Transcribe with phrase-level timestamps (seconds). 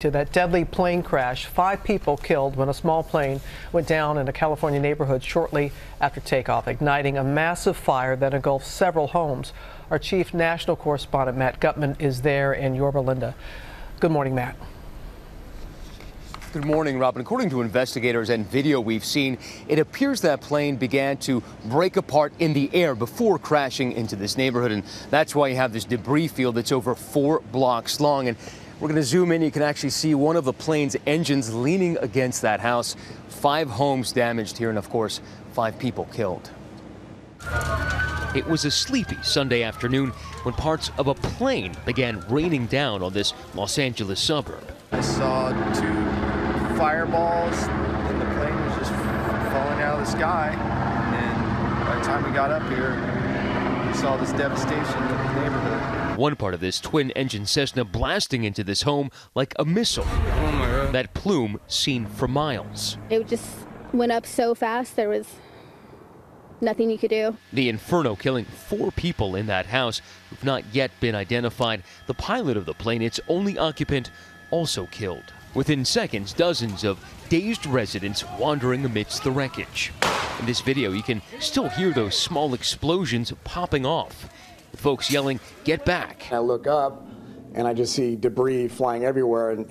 [0.00, 3.40] To that deadly plane crash, five people killed when a small plane
[3.72, 5.72] went down in a California neighborhood shortly
[6.02, 9.54] after takeoff, igniting a massive fire that engulfed several homes.
[9.90, 13.34] Our chief national correspondent, Matt Gutman, is there in Yorba Linda.
[13.98, 14.56] Good morning, Matt.
[16.52, 17.22] Good morning, Robin.
[17.22, 22.34] According to investigators and video we've seen, it appears that plane began to break apart
[22.38, 24.72] in the air before crashing into this neighborhood.
[24.72, 28.28] And that's why you have this debris field that's over four blocks long.
[28.28, 28.36] And
[28.80, 29.42] we're going to zoom in.
[29.42, 32.96] You can actually see one of the plane's engines leaning against that house.
[33.28, 35.20] Five homes damaged here, and of course,
[35.52, 36.50] five people killed.
[38.34, 40.10] It was a sleepy Sunday afternoon
[40.42, 44.62] when parts of a plane began raining down on this Los Angeles suburb.
[44.92, 50.50] I saw two fireballs, and the plane was just falling out of the sky.
[50.52, 53.15] And by the time we got up here,
[53.96, 56.18] saw this devastation in the neighborhood.
[56.18, 60.04] One part of this twin engine Cessna blasting into this home like a missile.
[60.06, 62.98] Oh that plume seen for miles.
[63.08, 65.26] It just went up so fast, there was
[66.60, 67.36] nothing you could do.
[67.52, 71.82] The inferno killing four people in that house who've not yet been identified.
[72.06, 74.10] The pilot of the plane, its only occupant,
[74.50, 75.32] also killed.
[75.54, 76.98] Within seconds, dozens of
[77.30, 79.92] dazed residents wandering amidst the wreckage.
[80.38, 84.28] In this video, you can still hear those small explosions popping off
[84.76, 86.28] folks yelling, Get back.
[86.30, 87.06] I look up
[87.54, 89.70] and I just see debris flying everywhere, and,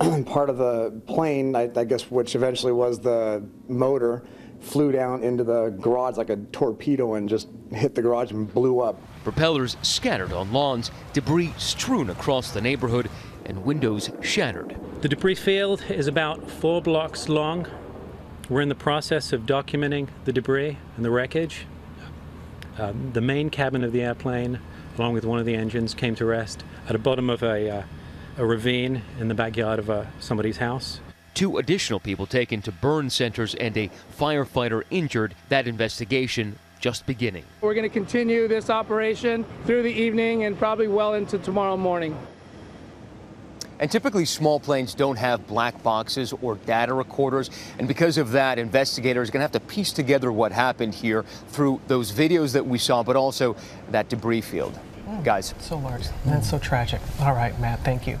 [0.00, 4.24] and part of the plane, I, I guess, which eventually was the motor,
[4.60, 8.80] flew down into the garage like a torpedo and just hit the garage and blew
[8.80, 9.00] up.
[9.22, 13.08] Propellers scattered on lawns, debris strewn across the neighborhood,
[13.46, 14.76] and windows shattered.
[15.02, 17.66] The debris field is about four blocks long.
[18.48, 21.66] We're in the process of documenting the debris and the wreckage.
[22.76, 24.58] Um, the main cabin of the airplane,
[24.98, 27.82] along with one of the engines, came to rest at the bottom of a, uh,
[28.38, 31.00] a ravine in the backyard of uh, somebody's house.
[31.34, 35.34] Two additional people taken to burn centers and a firefighter injured.
[35.48, 37.44] That investigation just beginning.
[37.60, 42.18] We're going to continue this operation through the evening and probably well into tomorrow morning.
[43.82, 47.50] And typically small planes don't have black boxes or data recorders.
[47.80, 51.24] And because of that, investigators are going to have to piece together what happened here
[51.48, 53.56] through those videos that we saw, but also
[53.90, 54.78] that debris field.
[55.08, 55.52] Mm, Guys.
[55.58, 56.04] So large.
[56.24, 57.00] That's so tragic.
[57.20, 58.20] All right, Matt, thank you.